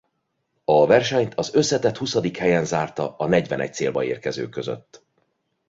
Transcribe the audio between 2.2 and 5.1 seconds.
helyen zárta a negyvenegy célba érkező között.